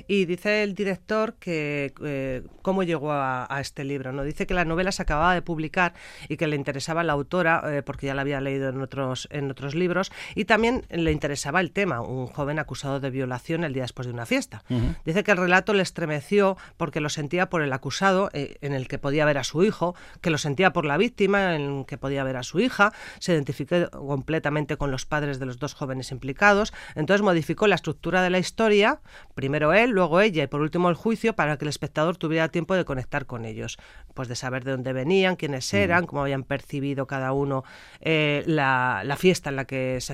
Y 0.07 0.25
dice 0.25 0.61
el 0.61 0.75
director 0.75 1.33
que 1.35 1.93
eh, 2.03 2.43
cómo 2.61 2.83
llegó 2.83 3.11
a, 3.11 3.47
este 3.59 3.83
libro. 3.83 4.11
No 4.11 4.23
dice 4.23 4.45
que 4.45 4.53
la 4.53 4.65
novela 4.65 4.91
se 4.91 5.01
acababa 5.01 5.33
de 5.33 5.41
publicar 5.41 5.93
y 6.27 6.37
que 6.37 6.47
le 6.47 6.55
interesaba 6.55 7.01
a 7.01 7.03
la 7.03 7.13
autora 7.13 7.83
porque 7.85 8.07
ya 8.07 8.15
la 8.15 8.21
había 8.21 8.41
leído 8.41 8.69
en 8.69 8.81
otros 8.81 9.27
en 9.31 9.49
otros 9.49 9.75
libros. 9.75 10.11
Y 10.35 10.45
también 10.45 10.82
también 10.87 11.05
le 11.05 11.11
interesaba 11.11 11.59
el 11.61 11.71
tema, 11.71 12.01
un 12.01 12.27
joven 12.27 12.59
acusado 12.59 12.99
de 12.99 13.09
violación 13.09 13.63
el 13.63 13.73
día 13.73 13.83
después 13.83 14.07
de 14.07 14.13
una 14.13 14.25
fiesta. 14.25 14.63
Dice 15.05 15.23
que 15.23 15.31
el 15.31 15.37
relato 15.37 15.73
le 15.73 15.83
estremeció 15.83 16.57
porque 16.77 16.99
lo 16.99 17.09
sentía 17.09 17.49
por 17.49 17.61
el 17.61 17.73
acusado, 17.73 18.29
eh, 18.33 18.57
en 18.61 18.73
el 18.73 18.87
que 18.87 18.97
podía 18.97 19.25
ver 19.25 19.37
a 19.37 19.43
su 19.43 19.63
hijo, 19.63 19.95
que 20.21 20.29
lo 20.29 20.37
sentía 20.37 20.73
por 20.73 20.85
la 20.85 20.97
víctima, 20.97 21.55
en 21.55 21.79
el 21.79 21.85
que 21.85 21.97
podía 21.97 22.23
ver 22.23 22.37
a 22.37 22.43
su 22.43 22.59
hija, 22.59 22.93
se 23.19 23.33
identificó 23.33 23.89
completamente 23.91 24.77
con 24.77 24.91
los 24.91 25.05
padres 25.05 25.39
de 25.39 25.45
los 25.45 25.59
dos 25.59 25.73
jóvenes 25.73 26.11
implicados, 26.11 26.73
entonces 26.95 27.21
modificó 27.21 27.67
la 27.67 27.75
estructura 27.75 28.21
de 28.21 28.29
la 28.29 28.39
historia, 28.39 28.99
primero 29.35 29.73
él, 29.73 29.91
luego 29.91 30.21
ella 30.21 30.43
y 30.43 30.47
por 30.47 30.61
último 30.61 30.89
el 30.89 30.95
juicio, 30.95 31.35
para 31.35 31.57
que 31.57 31.65
el 31.65 31.69
espectador 31.69 32.17
tuviera 32.17 32.49
tiempo 32.49 32.75
de 32.75 32.85
conectar 32.85 33.25
con 33.25 33.45
ellos, 33.45 33.77
pues 34.13 34.27
de 34.27 34.35
saber 34.35 34.63
de 34.63 34.71
dónde 34.71 34.93
venían, 34.93 35.35
quiénes 35.35 35.73
eran, 35.73 36.05
cómo 36.05 36.21
habían 36.21 36.43
percibido 36.43 37.07
cada 37.07 37.33
uno 37.33 37.63
eh, 37.99 38.43
la, 38.45 39.01
la 39.03 39.15
fiesta 39.15 39.49
en 39.49 39.55
la 39.55 39.65
que 39.65 39.99
se 40.01 40.13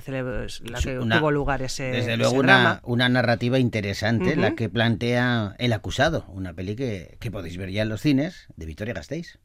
la 0.63 0.79
que 0.79 0.99
Una- 0.99 1.17
tuvo 1.19 1.31
lugar 1.31 1.61
ese, 1.61 1.83
Desde 1.83 1.99
ese 2.13 2.17
luego 2.17 2.41
drama. 2.43 2.81
una, 2.83 3.09
narrativa 3.09 3.59
interesante, 3.59 4.35
la 4.35 4.47
Ujú. 4.47 4.55
que 4.55 4.69
plantea 4.69 5.55
El 5.59 5.73
acusado, 5.73 6.25
una 6.29 6.53
peli 6.53 6.75
que, 6.75 7.17
que 7.19 7.31
podéis 7.31 7.57
ver 7.57 7.69
ya 7.71 7.81
en 7.83 7.89
los 7.89 8.01
cines 8.01 8.47
de 8.55 8.65
Victoria 8.65 8.93
Gasteiz. 8.93 9.39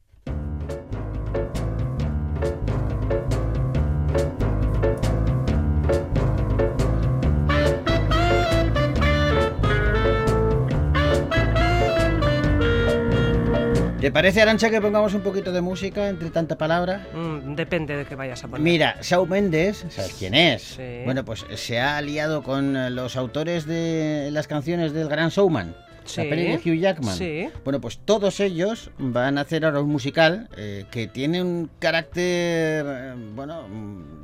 ¿Te 14.04 14.12
parece, 14.12 14.42
Arancha, 14.42 14.68
que 14.68 14.82
pongamos 14.82 15.14
un 15.14 15.22
poquito 15.22 15.50
de 15.50 15.62
música 15.62 16.10
entre 16.10 16.28
tanta 16.28 16.58
palabra? 16.58 17.06
Mm, 17.14 17.54
depende 17.54 17.96
de 17.96 18.04
qué 18.04 18.14
vayas 18.14 18.44
a 18.44 18.48
poner. 18.48 18.62
Mira, 18.62 18.98
Shawn 19.00 19.26
Mendes, 19.30 19.86
¿sabes 19.88 20.14
quién 20.18 20.34
es? 20.34 20.60
Sí. 20.76 21.00
Bueno, 21.06 21.24
pues 21.24 21.46
se 21.54 21.80
ha 21.80 21.96
aliado 21.96 22.42
con 22.42 22.94
los 22.94 23.16
autores 23.16 23.64
de 23.64 24.28
las 24.30 24.46
canciones 24.46 24.92
del 24.92 25.08
Gran 25.08 25.30
Showman. 25.30 25.74
Sí, 26.04 26.22
La 26.22 26.28
peli 26.30 26.42
de 26.44 26.56
Hugh 26.56 26.78
Jackman. 26.78 27.16
sí. 27.16 27.48
Bueno, 27.64 27.80
pues 27.80 27.98
todos 28.04 28.40
ellos 28.40 28.90
van 28.98 29.38
a 29.38 29.42
hacer 29.42 29.64
ahora 29.64 29.80
un 29.80 29.90
musical 29.90 30.48
eh, 30.56 30.84
que 30.90 31.06
tiene 31.06 31.42
un 31.42 31.70
carácter, 31.78 32.84
eh, 32.86 33.14
bueno, 33.34 33.66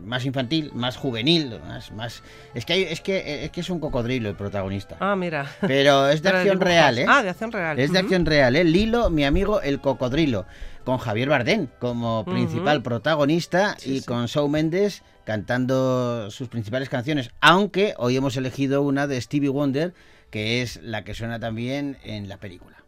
más 0.04 0.24
infantil, 0.26 0.70
más 0.74 0.96
juvenil, 0.96 1.58
más, 1.66 1.90
más... 1.92 2.22
Es 2.54 2.64
que 2.64 2.74
hay- 2.74 2.82
es 2.82 3.00
que 3.00 3.16
eh, 3.18 3.44
es 3.44 3.50
que 3.50 3.60
es 3.60 3.70
un 3.70 3.80
cocodrilo 3.80 4.28
el 4.28 4.36
protagonista. 4.36 4.96
Ah, 5.00 5.16
mira. 5.16 5.46
Pero 5.62 6.08
es 6.08 6.22
de 6.22 6.28
Pero 6.30 6.38
acción 6.38 6.60
real, 6.60 6.98
¿eh? 6.98 7.06
Ah, 7.08 7.22
de 7.22 7.30
acción 7.30 7.52
real. 7.52 7.78
Es 7.78 7.92
de 7.92 7.98
acción 7.98 8.26
real, 8.26 8.56
¿eh? 8.56 8.64
Lilo, 8.64 9.08
mi 9.10 9.24
amigo 9.24 9.60
el 9.62 9.80
cocodrilo, 9.80 10.44
con 10.84 10.98
Javier 10.98 11.28
Bardem 11.28 11.68
como 11.78 12.24
principal 12.24 12.82
protagonista 12.82 13.76
Sí, 13.78 13.92
y 13.94 14.00
sí. 14.00 14.06
con 14.06 14.26
Shawn 14.26 14.50
Mendes 14.50 15.02
cantando 15.24 16.30
sus 16.30 16.48
principales 16.48 16.88
canciones, 16.88 17.30
aunque 17.40 17.94
hoy 17.98 18.16
hemos 18.16 18.36
elegido 18.36 18.82
una 18.82 19.06
de 19.06 19.20
Stevie 19.20 19.48
Wonder, 19.48 19.94
que 20.30 20.62
es 20.62 20.80
la 20.82 21.04
que 21.04 21.14
suena 21.14 21.40
también 21.40 21.98
en 22.02 22.28
la 22.28 22.38
película. 22.38 22.84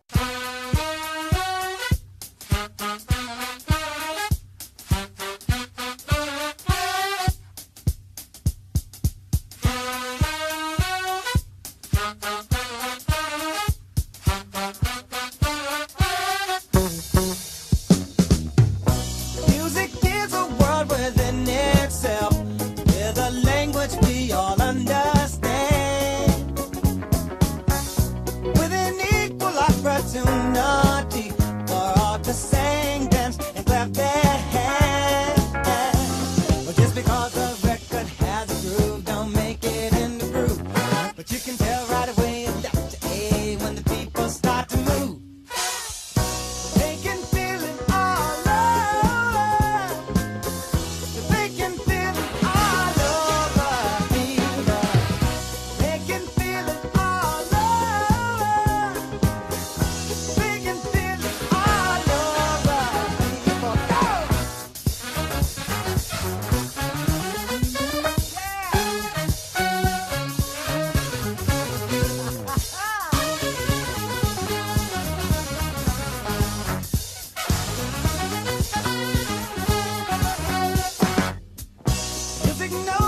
no 82.73 83.02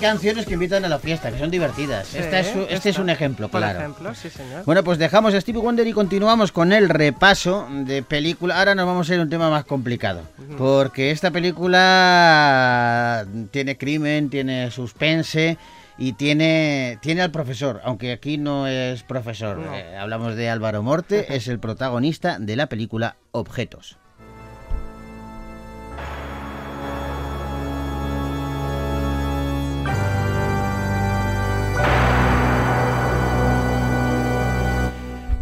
canciones 0.00 0.46
que 0.46 0.54
invitan 0.54 0.84
a 0.84 0.88
la 0.88 0.98
fiesta, 0.98 1.30
que 1.30 1.38
son 1.38 1.50
divertidas. 1.50 2.08
Sí, 2.08 2.18
Esta 2.18 2.40
es, 2.40 2.52
este 2.68 2.90
es 2.90 2.98
un 2.98 3.10
ejemplo, 3.10 3.48
Por 3.48 3.60
claro. 3.60 3.78
ejemplo, 3.78 4.14
sí, 4.14 4.30
señor. 4.30 4.64
Bueno, 4.64 4.82
pues 4.82 4.98
dejamos 4.98 5.34
a 5.34 5.40
Stevie 5.40 5.60
Wonder 5.60 5.86
y 5.86 5.92
continuamos 5.92 6.50
con 6.52 6.72
el 6.72 6.88
repaso 6.88 7.68
de 7.70 8.02
película. 8.02 8.58
Ahora 8.58 8.74
nos 8.74 8.86
vamos 8.86 9.08
a 9.10 9.14
ir 9.14 9.20
a 9.20 9.22
un 9.22 9.30
tema 9.30 9.50
más 9.50 9.64
complicado. 9.64 10.22
Porque 10.58 11.10
esta 11.10 11.30
película 11.30 13.26
tiene 13.50 13.76
crimen, 13.76 14.30
tiene 14.30 14.70
suspense 14.70 15.58
y 15.98 16.14
tiene, 16.14 16.98
tiene 17.02 17.22
al 17.22 17.30
profesor. 17.30 17.80
Aunque 17.84 18.12
aquí 18.12 18.38
no 18.38 18.66
es 18.66 19.02
profesor. 19.02 19.58
No. 19.58 19.74
Eh, 19.74 19.96
hablamos 19.96 20.34
de 20.34 20.48
Álvaro 20.48 20.82
Morte, 20.82 21.26
es 21.36 21.46
el 21.48 21.58
protagonista 21.58 22.38
de 22.38 22.56
la 22.56 22.66
película 22.66 23.16
Objetos. 23.32 23.98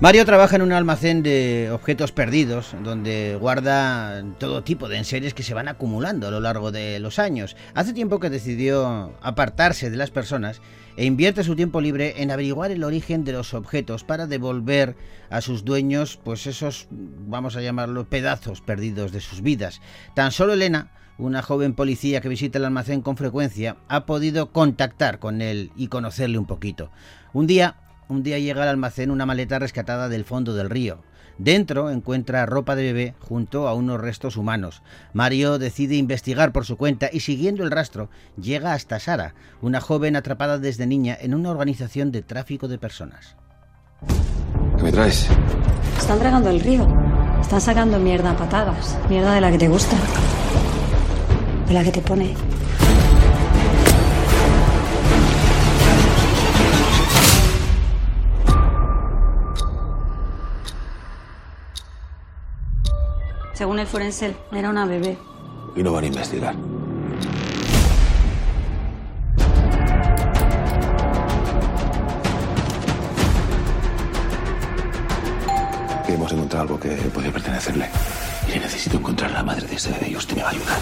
Mario 0.01 0.25
trabaja 0.25 0.55
en 0.55 0.63
un 0.63 0.71
almacén 0.71 1.25
de 1.25 1.71
objetos 1.73 2.13
perdidos, 2.13 2.77
donde 2.85 3.37
guarda 3.41 4.23
todo 4.39 4.63
tipo 4.63 4.89
de 4.89 4.97
enseres 4.97 5.35
que 5.35 5.43
se 5.43 5.55
van 5.55 5.67
acumulando 5.67 6.29
a 6.29 6.31
lo 6.31 6.39
largo 6.39 6.71
de 6.71 7.01
los 7.01 7.19
años. 7.19 7.57
Hace 7.75 7.93
tiempo 7.93 8.21
que 8.21 8.31
decidió 8.31 9.13
apartarse 9.21 9.91
de 9.91 9.97
las 9.97 10.13
personas 10.13 10.63
e 10.97 11.05
invierte 11.05 11.43
su 11.43 11.57
tiempo 11.57 11.81
libre 11.81 12.23
en 12.23 12.31
averiguar 12.31 12.71
el 12.71 12.85
origen 12.85 13.25
de 13.25 13.33
los 13.33 13.55
objetos 13.55 14.05
para 14.05 14.29
devolver 14.29 14.95
a 15.31 15.41
sus 15.41 15.65
dueños, 15.65 16.17
pues 16.23 16.47
esos, 16.47 16.87
vamos 16.93 17.57
a 17.57 17.61
llamarlo, 17.61 18.09
pedazos 18.09 18.61
perdidos 18.61 19.11
de 19.11 19.21
sus 19.21 19.43
vidas. 19.43 19.81
Tan 20.15 20.31
solo 20.31 20.53
Elena, 20.53 20.93
una 21.19 21.43
joven 21.43 21.75
policía 21.75 22.21
que 22.21 22.29
visita 22.29 22.59
el 22.59 22.67
almacén 22.67 23.03
con 23.03 23.17
frecuencia, 23.17 23.79
ha 23.89 24.07
podido 24.07 24.53
contactar 24.53 25.19
con 25.19 25.43
él 25.43 25.73
y 25.75 25.89
conocerle 25.89 26.39
un 26.39 26.47
poquito. 26.47 26.93
Un 27.33 27.49
día 27.49 27.75
un 28.09 28.23
día 28.23 28.39
llega 28.39 28.63
al 28.63 28.69
almacén 28.69 29.11
una 29.11 29.27
maleta 29.27 29.59
rescatada 29.59 30.09
del 30.09 30.25
fondo 30.25 30.55
del 30.55 30.71
río. 30.71 31.03
Dentro 31.39 31.91
encuentra 31.91 32.47
ropa 32.47 32.75
de 32.75 32.83
bebé 32.83 33.15
junto 33.21 33.69
a 33.69 33.75
unos 33.75 34.01
restos 34.01 34.37
humanos. 34.37 34.83
Mario 35.13 35.59
decide 35.59 35.95
investigar 35.95 36.53
por 36.53 36.65
su 36.65 36.77
cuenta 36.77 37.09
y 37.13 37.21
siguiendo 37.21 37.63
el 37.63 37.71
rastro 37.71 38.11
llega 38.37 38.73
hasta 38.73 38.99
Sara, 38.99 39.35
una 39.63 39.81
joven 39.81 40.17
atrapada 40.17 40.59
desde 40.59 40.87
niña 40.87 41.17
en 41.21 41.35
una 41.35 41.51
organización 41.51 42.11
de 42.11 42.23
tráfico 42.23 42.67
de 42.67 42.79
personas. 42.79 43.37
¿Qué 44.77 44.83
me 44.83 44.93
traes? 44.93 45.29
Están 45.97 46.19
dragando 46.19 46.51
el 46.51 46.61
río. 46.61 46.87
Están 47.41 47.61
sacando 47.61 47.99
mierda 47.99 48.33
a 48.33 48.37
patadas. 48.37 48.99
Mierda 49.09 49.35
de 49.35 49.41
la 49.41 49.51
que 49.51 49.59
te 49.59 49.69
gusta. 49.69 49.97
De 51.69 51.75
la 51.75 51.85
que 51.85 51.93
te 51.93 52.01
pone. 52.01 52.35
Según 63.59 63.81
el 63.81 63.89
forense, 63.89 64.37
era 64.53 64.71
una 64.71 64.87
bebé. 64.87 65.19
Y 65.75 65.83
no 65.83 65.91
van 65.91 66.05
a 66.05 66.07
investigar. 66.07 66.55
Hemos 76.07 76.33
encontrado 76.33 76.63
algo 76.63 76.79
que 76.79 76.91
puede 77.13 77.33
pertenecerle. 77.33 77.91
Y 78.47 78.61
necesito 78.61 78.99
encontrar 78.99 79.33
a 79.33 79.35
la 79.35 79.43
madre 79.43 79.67
de 79.67 79.75
ese 79.75 79.91
bebé 79.91 80.11
y 80.11 80.17
usted 80.17 80.37
me 80.37 80.43
va 80.43 80.51
a 80.51 80.53
ayudar. 80.53 80.79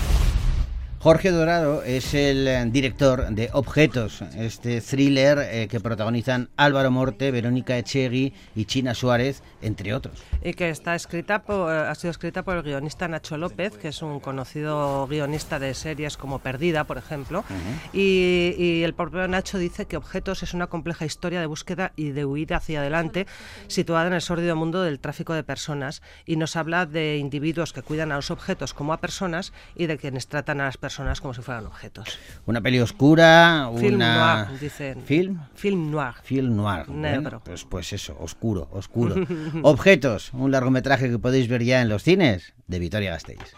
Jorge 1.06 1.30
Dorado 1.30 1.84
es 1.84 2.14
el 2.14 2.48
eh, 2.48 2.64
director 2.66 3.28
de 3.28 3.48
Objetos, 3.52 4.22
este 4.36 4.80
thriller 4.80 5.38
eh, 5.38 5.68
que 5.68 5.78
protagonizan 5.78 6.48
Álvaro 6.56 6.90
Morte, 6.90 7.30
Verónica 7.30 7.78
Echegui 7.78 8.34
y 8.56 8.64
China 8.64 8.92
Suárez, 8.92 9.40
entre 9.62 9.94
otros. 9.94 10.20
Y 10.42 10.54
que 10.54 10.68
está 10.68 10.96
escrita 10.96 11.44
por, 11.44 11.70
ha 11.70 11.94
sido 11.94 12.10
escrita 12.10 12.42
por 12.42 12.56
el 12.56 12.64
guionista 12.64 13.06
Nacho 13.06 13.36
López, 13.36 13.76
que 13.76 13.86
es 13.86 14.02
un 14.02 14.18
conocido 14.18 15.06
guionista 15.06 15.60
de 15.60 15.74
series 15.74 16.16
como 16.16 16.40
Perdida, 16.40 16.82
por 16.82 16.98
ejemplo. 16.98 17.44
y, 17.92 18.56
y 18.58 18.82
el 18.82 18.92
propio 18.92 19.28
Nacho 19.28 19.58
dice 19.58 19.86
que 19.86 19.96
Objetos 19.96 20.42
es 20.42 20.54
una 20.54 20.66
compleja 20.66 21.04
historia 21.04 21.38
de 21.38 21.46
búsqueda 21.46 21.92
y 21.94 22.10
de 22.10 22.24
huida 22.24 22.56
hacia 22.56 22.80
adelante, 22.80 23.28
situada 23.68 24.08
en 24.08 24.14
el 24.14 24.22
sórdido 24.22 24.56
mundo 24.56 24.82
del 24.82 24.98
tráfico 24.98 25.34
de 25.34 25.44
personas. 25.44 26.02
Y 26.24 26.34
nos 26.34 26.56
habla 26.56 26.84
de 26.84 27.18
individuos 27.18 27.72
que 27.72 27.82
cuidan 27.82 28.10
a 28.10 28.16
los 28.16 28.32
objetos 28.32 28.74
como 28.74 28.92
a 28.92 29.00
personas 29.00 29.52
y 29.76 29.86
de 29.86 29.98
quienes 29.98 30.26
tratan 30.26 30.60
a 30.60 30.64
las 30.64 30.76
personas 30.76 30.95
como 31.20 31.34
si 31.34 31.42
fueran 31.42 31.66
objetos. 31.66 32.18
Una 32.46 32.60
peli 32.60 32.80
oscura, 32.80 33.70
Film 33.76 33.96
una... 33.96 34.44
noir, 34.46 34.60
dicen. 34.60 35.02
¿Film? 35.02 35.40
Film 35.54 35.90
noir. 35.90 36.14
Film 36.22 36.56
noir. 36.56 36.88
Negro. 36.88 37.22
Bueno, 37.22 37.42
pues, 37.44 37.64
pues 37.64 37.92
eso, 37.92 38.16
oscuro, 38.18 38.68
oscuro. 38.72 39.14
Objetos, 39.62 40.32
un 40.32 40.50
largometraje 40.50 41.10
que 41.10 41.18
podéis 41.18 41.48
ver 41.48 41.64
ya 41.64 41.82
en 41.82 41.88
los 41.88 42.02
cines 42.02 42.54
de 42.66 42.78
Vitoria 42.78 43.10
Gasteiz. 43.10 43.54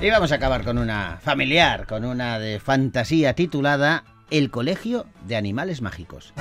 Y 0.00 0.10
vamos 0.10 0.32
a 0.32 0.34
acabar 0.34 0.64
con 0.64 0.76
una 0.76 1.18
familiar, 1.22 1.86
con 1.86 2.04
una 2.04 2.38
de 2.38 2.60
fantasía 2.60 3.34
titulada 3.34 4.04
El 4.30 4.50
Colegio 4.50 5.06
de 5.26 5.36
Animales 5.36 5.82
Mágicos. 5.82 6.32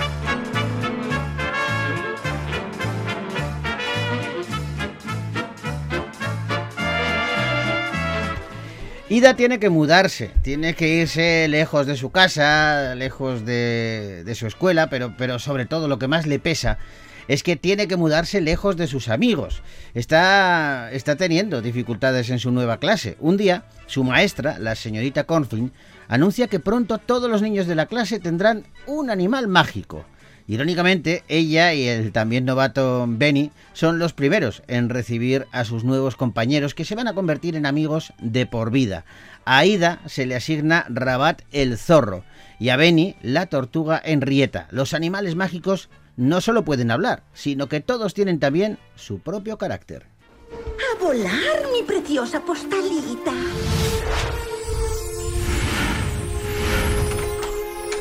Ida 9.09 9.35
tiene 9.35 9.59
que 9.59 9.69
mudarse, 9.69 10.31
tiene 10.41 10.73
que 10.73 10.87
irse 10.87 11.47
lejos 11.47 11.85
de 11.85 11.97
su 11.97 12.09
casa, 12.09 12.95
lejos 12.95 13.45
de, 13.45 14.33
su 14.35 14.47
escuela, 14.47 14.89
pero, 14.89 15.13
pero 15.17 15.37
sobre 15.37 15.65
todo 15.65 15.87
lo 15.87 15.99
que 15.99 16.07
más 16.07 16.25
le 16.25 16.39
pesa 16.39 16.79
es 17.27 17.43
que 17.43 17.55
tiene 17.55 17.87
que 17.87 17.97
mudarse 17.97 18.41
lejos 18.41 18.77
de 18.77 18.87
sus 18.87 19.09
amigos. 19.09 19.61
Está, 19.93 20.91
está 20.91 21.15
teniendo 21.15 21.61
dificultades 21.61 22.29
en 22.29 22.39
su 22.39 22.51
nueva 22.51 22.77
clase. 22.77 23.17
Un 23.19 23.37
día, 23.37 23.65
su 23.87 24.03
maestra, 24.03 24.59
la 24.59 24.75
señorita 24.75 25.25
Cornflin, 25.25 25.71
anuncia 26.07 26.47
que 26.47 26.59
pronto 26.59 26.97
todos 26.97 27.29
los 27.29 27.41
niños 27.41 27.67
de 27.67 27.75
la 27.75 27.85
clase 27.85 28.19
tendrán 28.19 28.65
un 28.87 29.09
animal 29.09 29.47
mágico. 29.47 30.05
Irónicamente, 30.45 31.23
ella 31.29 31.73
y 31.73 31.87
el 31.87 32.11
también 32.11 32.43
novato 32.43 33.05
Benny 33.07 33.51
son 33.71 33.97
los 33.97 34.11
primeros 34.11 34.61
en 34.67 34.89
recibir 34.89 35.47
a 35.53 35.63
sus 35.63 35.85
nuevos 35.85 36.17
compañeros 36.17 36.75
que 36.75 36.83
se 36.83 36.95
van 36.95 37.07
a 37.07 37.13
convertir 37.13 37.55
en 37.55 37.65
amigos 37.65 38.13
de 38.19 38.45
por 38.45 38.69
vida. 38.69 39.05
A 39.45 39.59
Aida 39.59 39.99
se 40.05 40.25
le 40.25 40.35
asigna 40.35 40.85
Rabat 40.89 41.43
el 41.53 41.77
zorro 41.77 42.25
y 42.59 42.69
a 42.69 42.75
Benny 42.75 43.15
la 43.21 43.45
tortuga 43.45 44.01
Henrietta. 44.03 44.67
Los 44.71 44.93
animales 44.93 45.35
mágicos 45.35 45.89
no 46.15 46.41
solo 46.41 46.63
pueden 46.63 46.91
hablar, 46.91 47.23
sino 47.33 47.67
que 47.67 47.79
todos 47.79 48.13
tienen 48.13 48.39
también 48.39 48.77
su 48.95 49.19
propio 49.19 49.57
carácter. 49.57 50.05
A 50.51 51.03
volar, 51.03 51.31
mi 51.71 51.83
preciosa 51.83 52.41
postalita. 52.41 53.31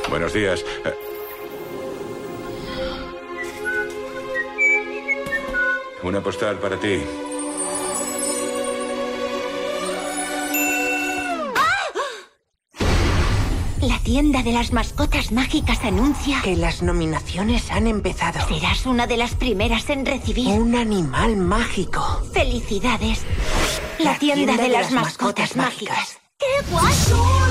Buenos 0.09 0.33
días. 0.35 0.63
Eh, 0.85 0.95
Una 6.03 6.21
postal 6.21 6.59
para 6.59 6.77
ti. 6.79 7.01
La 13.83 13.99
tienda 13.99 14.45
de 14.45 14.53
las 14.53 14.73
mascotas 14.73 15.33
mágicas 15.33 15.81
anuncia 15.83 16.41
Que 16.45 16.55
las 16.55 16.83
nominaciones 16.83 17.69
han 17.73 17.89
empezado. 17.89 18.39
serás 18.47 18.87
una 18.87 19.09
de 19.09 19.17
las 19.17 19.35
primeras 19.35 19.91
en 19.91 20.07
recibir. 20.07 20.47
Un 20.47 20.77
animal 20.77 21.37
mágico. 21.37 22.23
Felicidades. 22.33 23.23
La, 23.99 24.17
tienda, 24.21 24.57
de, 24.57 24.69
las, 24.69 24.93
mascotas, 24.93 25.57
mágicas. 25.57 26.21
¡Qué 26.39 26.71
guay! 26.71 27.42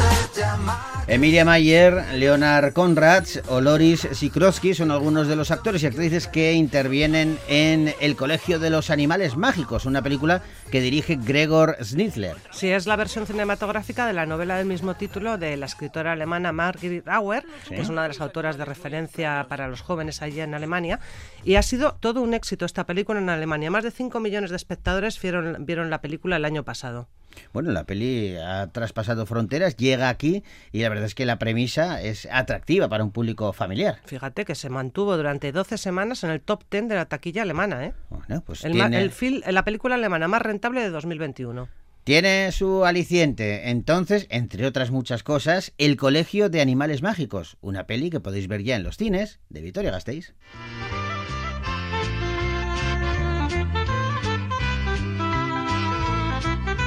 Emilia 1.08 1.44
Mayer, 1.44 2.06
Leonard 2.14 2.74
Conrads 2.74 3.42
o 3.50 3.60
Loris 3.60 4.08
Sikrowski 4.12 4.74
son 4.74 4.92
algunos 4.92 5.28
de 5.28 5.36
los 5.36 5.52
actores 5.52 5.84
y 5.84 5.88
actrices 5.88 6.28
que 6.28 6.54
intervienen 6.54 7.38
en 7.48 7.94
El 8.00 8.16
Colegio 8.16 8.60
de 8.60 8.70
los 8.70 8.90
Animales 8.90 9.36
Mágicos, 9.36 9.86
una 9.86 10.02
película 10.02 10.42
que 10.72 10.80
dirige 10.80 11.18
Gregor 11.18 11.76
Schnitzler. 11.84 12.38
Sí, 12.52 12.70
es 12.72 12.86
la 12.88 12.96
versión 12.96 13.26
cinematográfica 13.28 14.06
de 14.06 14.14
la 14.14 14.26
novela 14.26 14.58
del 14.58 14.68
mismo 14.68 14.94
título 14.96 15.38
de 15.38 15.58
la 15.58 15.66
escritora 15.66 16.14
alemana 16.14 16.52
Margrit 16.52 17.08
Auer, 17.08 17.44
Sí. 17.68 17.76
que 17.76 17.82
es 17.82 17.90
una 17.90 18.04
de 18.04 18.10
las 18.10 18.22
autoras 18.22 18.58
de 18.58 18.66
referencia 18.66 19.46
para 19.50 19.68
los 19.68 19.82
jóvenes 19.82 20.22
allí 20.22 20.40
en 20.40 20.54
Alemania. 20.54 21.00
Y 21.44 21.56
ha 21.56 21.64
sido 21.64 21.98
todo 22.00 22.22
un 22.22 22.34
éxito 22.34 22.66
esta 22.66 22.86
película 22.86 23.20
en 23.20 23.30
Alemania. 23.30 23.72
Más 23.72 23.84
de 23.84 23.92
5 23.92 24.20
millones 24.20 24.50
de 24.52 24.56
espectadores 24.56 25.22
vieron, 25.22 25.66
vieron 25.66 25.90
la 25.90 26.00
película 26.02 26.38
el 26.38 26.46
año 26.46 26.64
pasado. 26.64 27.10
Bueno, 27.54 27.72
la 27.72 27.84
peli 27.86 28.36
ha 28.38 28.68
traspasado 28.72 29.26
fronteras, 29.26 29.78
llega 29.78 30.10
aquí 30.10 30.44
y 30.72 30.82
la 30.82 30.90
verdad 30.90 31.06
es 31.06 31.16
que 31.16 31.26
la 31.26 31.40
premisa 31.40 32.02
es 32.02 32.28
atractiva 32.32 32.88
para 32.90 33.04
un 33.04 33.12
público 33.12 33.52
familiar. 33.54 34.00
Fíjate 34.06 34.46
que 34.46 34.56
se 34.56 34.70
mantuvo 34.70 35.18
durante 35.18 35.52
12 35.52 35.78
semanas 35.78 36.24
en 36.24 36.30
el 36.32 36.42
top 36.42 36.64
10 36.72 36.88
de 36.88 36.96
la 36.96 37.06
taquilla 37.06 37.42
alemana. 37.44 37.86
¿eh? 37.86 37.94
Bueno, 38.10 38.44
pues 38.46 38.64
El 38.64 38.76
ma- 38.76 38.90
tiene, 38.90 39.02
el 39.04 39.12
fil- 39.12 39.44
la 39.52 39.64
película 39.64 39.96
alemana 39.96 40.28
más 40.28 40.42
rentable 40.42 40.82
de 40.82 40.90
2021. 40.90 41.68
tiene 42.04 42.52
su 42.52 42.84
aliciente. 42.86 43.70
Entonces, 43.70 44.26
entre 44.32 44.66
otras 44.66 44.90
muchas 44.92 45.22
cosas, 45.24 45.74
El 45.78 45.98
Colegio 45.98 46.50
de 46.50 46.60
Animales 46.62 47.02
Mágicos, 47.04 47.58
una 47.62 47.86
peli 47.86 48.10
que 48.10 48.20
podéis 48.20 48.48
ver 48.48 48.64
ya 48.64 48.76
en 48.76 48.84
los 48.84 48.98
cines 48.98 49.40
de 49.50 49.62
Vitoria 49.62 49.92
Gasteiz. 49.92 50.34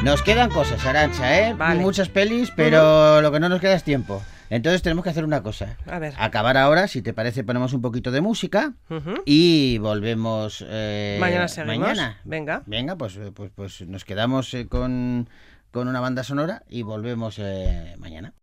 Nos 0.05 0.23
quedan 0.23 0.51
cosas, 0.51 0.85
Arancha, 0.85 1.41
¿eh? 1.49 1.55
Vale. 1.55 1.81
Muchas 1.81 2.11
pelis, 2.11 2.53
pero 2.55 3.23
lo 3.23 3.33
que 3.33 3.41
no 3.41 3.49
nos 3.49 3.59
queda 3.59 3.73
es 3.75 3.83
tiempo. 3.85 4.23
Entonces 4.51 4.83
tenemos 4.83 5.03
que 5.03 5.09
hacer 5.09 5.25
una 5.25 5.43
cosa. 5.43 5.79
A 5.91 5.99
ver. 5.99 6.13
Acabar 6.19 6.59
ahora, 6.59 6.89
si 6.89 7.01
te 7.01 7.15
parece, 7.15 7.43
ponemos 7.43 7.73
un 7.73 7.81
poquito 7.81 8.11
de 8.11 8.21
música 8.21 8.75
y 9.25 9.79
volvemos 9.79 10.63
eh, 10.69 11.17
Mañana 11.19 11.49
seguimos. 11.49 11.79
mañana. 11.79 12.21
Venga. 12.25 12.63
Venga, 12.67 12.97
pues, 12.97 13.17
eh, 13.17 13.33
pues, 13.35 13.51
pues 13.55 13.81
nos 13.89 14.05
quedamos 14.05 14.53
eh, 14.53 14.67
con, 14.69 15.31
con 15.71 15.89
una 15.89 16.01
banda 16.01 16.23
sonora 16.23 16.63
y 16.69 16.83
volvemos 16.83 17.39
eh, 17.39 17.95
mañana. 17.99 18.35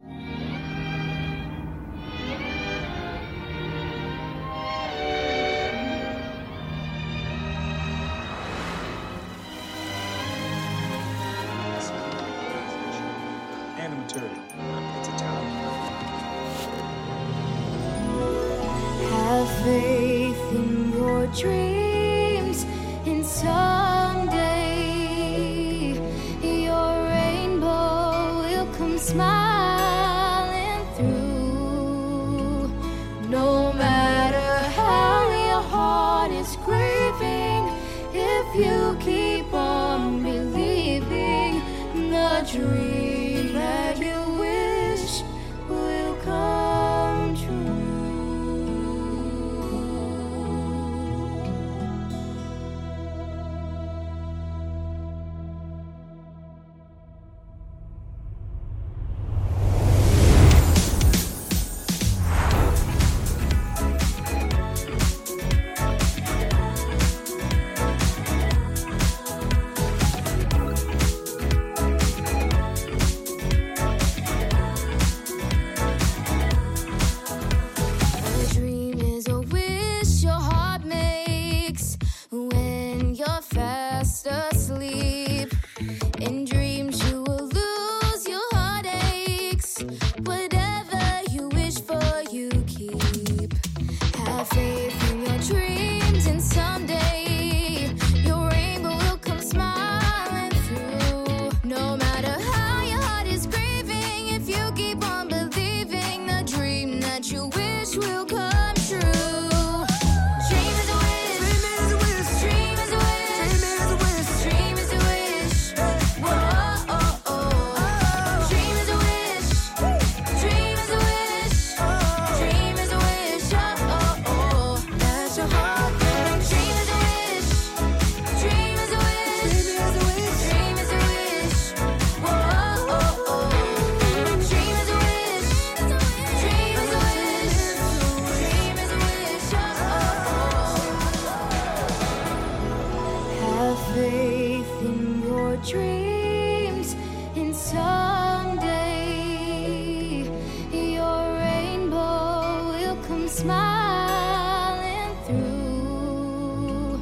Smiling 153.42 155.16
through. 155.26 157.02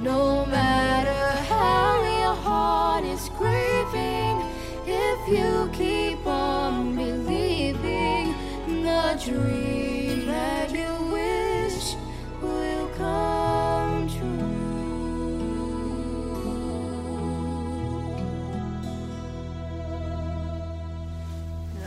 No 0.00 0.46
matter 0.46 1.24
how 1.52 2.02
your 2.22 2.34
heart 2.34 3.04
is 3.04 3.28
grieving, 3.36 4.40
if 4.86 5.28
you 5.28 5.68
keep 5.74 6.26
on 6.26 6.96
believing, 6.96 8.34
the 8.82 9.20
dream 9.22 10.26
that 10.26 10.72
you 10.72 10.92
wish 11.12 11.96
will 12.40 12.88
come 12.96 14.08
true. 14.08 14.54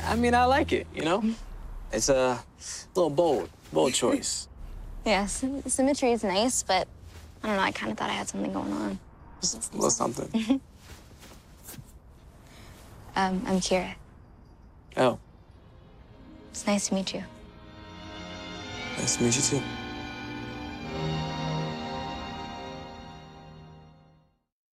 I 0.07 0.15
mean, 0.15 0.36
I 0.36 0.45
like 0.45 0.71
it, 0.71 0.86
you 0.93 1.03
know? 1.03 1.23
It's 1.91 2.10
uh, 2.10 2.38
a 2.38 2.43
little 2.93 3.10
bold, 3.10 3.49
bold 3.73 3.93
choice. 3.93 4.47
Yeah, 5.06 5.25
sym- 5.25 5.62
symmetry 5.69 6.12
is 6.12 6.23
nice, 6.25 6.63
but 6.63 6.86
I 7.41 7.47
don't 7.47 7.56
know. 7.56 7.63
I 7.63 7.71
kind 7.71 7.93
of 7.93 7.97
thought 7.97 8.10
I 8.10 8.13
had 8.13 8.27
something 8.27 8.51
going 8.51 8.73
on. 8.73 8.99
Just 9.39 9.71
a 9.71 9.75
little 9.75 9.89
something. 9.89 10.60
Um, 13.15 13.41
I'm 13.47 13.60
Kira. 13.60 13.95
Oh, 14.97 15.17
It's 16.51 16.67
nice 16.67 16.89
to 16.89 16.93
meet 16.93 17.13
you. 17.15 17.23
nice 18.99 19.15
to 19.17 19.23
meet 19.23 19.36
you 19.36 19.41
too. 19.41 19.62